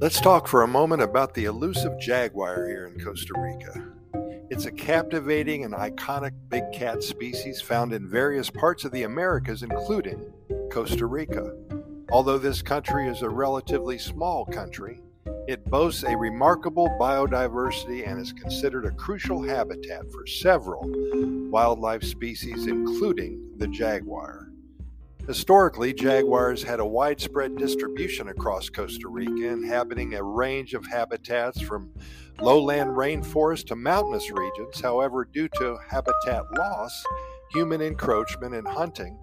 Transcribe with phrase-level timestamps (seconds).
[0.00, 3.84] Let's talk for a moment about the elusive jaguar here in Costa Rica.
[4.48, 9.62] It's a captivating and iconic big cat species found in various parts of the Americas,
[9.62, 10.32] including
[10.72, 11.54] Costa Rica.
[12.10, 15.02] Although this country is a relatively small country,
[15.46, 20.80] it boasts a remarkable biodiversity and is considered a crucial habitat for several
[21.50, 24.49] wildlife species, including the jaguar.
[25.26, 31.92] Historically, jaguars had a widespread distribution across Costa Rica, inhabiting a range of habitats from
[32.40, 34.80] lowland rainforest to mountainous regions.
[34.80, 37.04] However, due to habitat loss,
[37.52, 39.18] human encroachment, and hunting,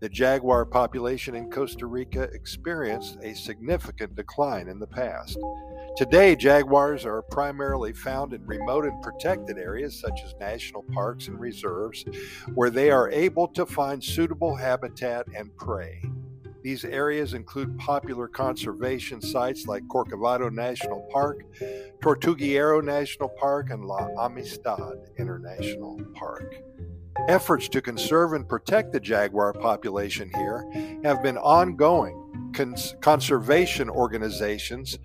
[0.00, 5.38] the jaguar population in Costa Rica experienced a significant decline in the past.
[5.96, 11.38] Today, jaguars are primarily found in remote and protected areas such as national parks and
[11.38, 12.04] reserves,
[12.54, 16.02] where they are able to find suitable habitat and prey.
[16.64, 21.44] These areas include popular conservation sites like Corcovado National Park,
[22.00, 26.56] Tortuguero National Park, and La Amistad International Park.
[27.28, 30.64] Efforts to conserve and protect the jaguar population here
[31.04, 32.50] have been ongoing.
[32.52, 34.98] Cons- conservation organizations,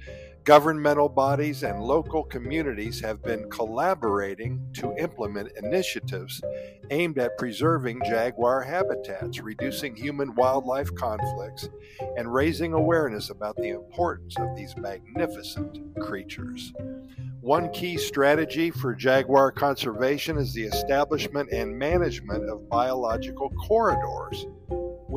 [0.50, 6.42] governmental bodies, and local communities have been collaborating to implement initiatives
[6.90, 11.70] aimed at preserving jaguar habitats, reducing human wildlife conflicts,
[12.18, 16.74] and raising awareness about the importance of these magnificent creatures.
[17.42, 24.48] One key strategy for jaguar conservation is the establishment and management of biological corridors,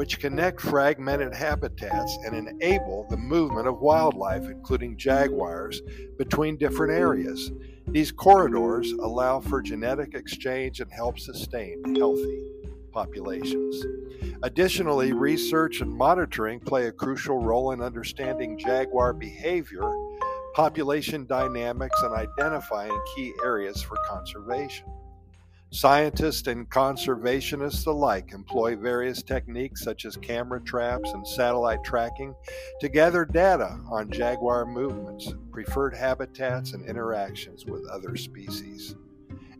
[0.02, 5.80] which connect fragmented habitats and enable the movement of wildlife, including jaguars,
[6.18, 7.52] between different areas.
[7.86, 12.50] These corridors allow for genetic exchange and help sustain healthy
[12.90, 13.80] populations.
[14.42, 19.88] Additionally, research and monitoring play a crucial role in understanding jaguar behavior
[20.52, 24.86] population dynamics, and identifying key areas for conservation.
[25.72, 32.34] Scientists and conservationists alike employ various techniques such as camera traps and satellite tracking
[32.78, 38.96] to gather data on jaguar movements, preferred habitats, and interactions with other species.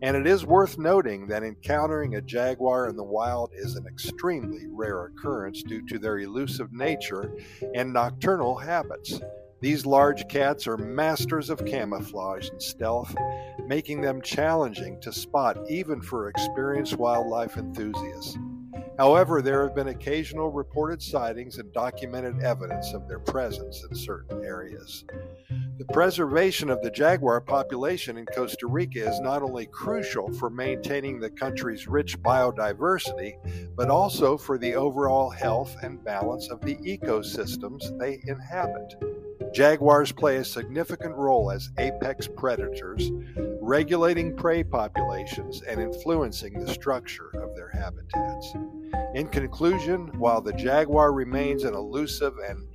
[0.03, 4.67] And it is worth noting that encountering a jaguar in the wild is an extremely
[4.69, 7.33] rare occurrence due to their elusive nature
[7.75, 9.19] and nocturnal habits.
[9.62, 13.15] These large cats are masters of camouflage and stealth,
[13.65, 18.37] making them challenging to spot even for experienced wildlife enthusiasts.
[18.99, 24.45] However, there have been occasional reported sightings and documented evidence of their presence in certain
[24.45, 25.05] areas.
[25.79, 31.21] The preservation of the jaguar population in Costa Rica is not only crucial for maintaining
[31.21, 33.37] the country's rich biodiversity,
[33.77, 39.22] but also for the overall health and balance of the ecosystems they inhabit.
[39.52, 43.10] Jaguars play a significant role as apex predators,
[43.60, 48.54] regulating prey populations and influencing the structure of their habitats.
[49.14, 52.66] In conclusion, while the jaguar remains an elusive and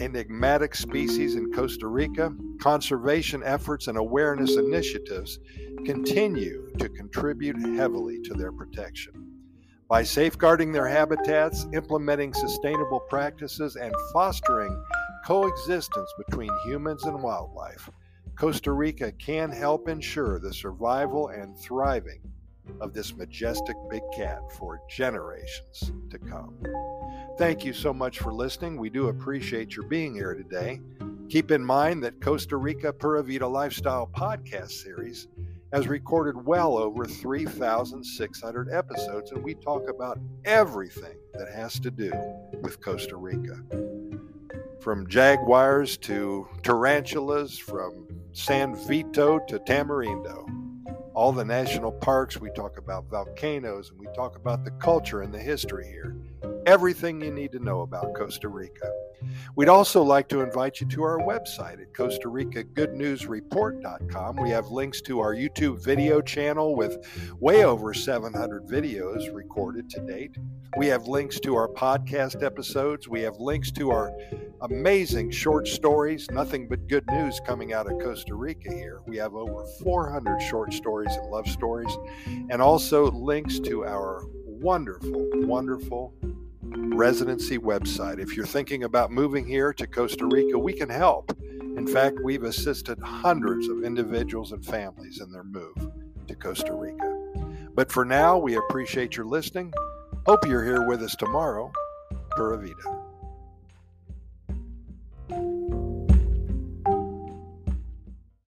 [0.00, 5.40] enigmatic species in Costa Rica, conservation efforts and awareness initiatives
[5.84, 9.12] continue to contribute heavily to their protection.
[9.88, 14.82] By safeguarding their habitats, implementing sustainable practices, and fostering
[15.24, 17.88] coexistence between humans and wildlife,
[18.36, 22.20] Costa Rica can help ensure the survival and thriving
[22.80, 26.56] of this majestic big cat for generations to come.
[27.38, 28.76] Thank you so much for listening.
[28.76, 30.80] We do appreciate your being here today.
[31.28, 35.28] Keep in mind that Costa Rica Pura Vida Lifestyle podcast series
[35.72, 42.12] has recorded well over 3,600 episodes, and we talk about everything that has to do
[42.60, 43.62] with Costa Rica
[44.82, 50.44] from jaguars to tarantulas, from San Vito to Tamarindo.
[51.14, 55.32] All the national parks, we talk about volcanoes and we talk about the culture and
[55.32, 56.16] the history here.
[56.66, 58.88] Everything you need to know about Costa Rica.
[59.56, 64.36] We'd also like to invite you to our website at Costa Rica Good News Report.com.
[64.36, 66.96] We have links to our YouTube video channel with
[67.40, 70.36] way over 700 videos recorded to date.
[70.76, 73.08] We have links to our podcast episodes.
[73.08, 74.12] We have links to our
[74.62, 79.00] amazing short stories, nothing but good news coming out of Costa Rica here.
[79.06, 81.94] We have over 400 short stories and love stories,
[82.26, 84.24] and also links to our
[84.62, 86.14] wonderful, wonderful
[86.96, 88.18] residency website.
[88.18, 91.36] If you're thinking about moving here to Costa Rica, we can help.
[91.76, 95.90] In fact, we've assisted hundreds of individuals and families in their move
[96.28, 97.18] to Costa Rica.
[97.74, 99.72] But for now, we appreciate your listening.
[100.26, 101.72] Hope you're here with us tomorrow.
[102.36, 103.01] Pura Vida.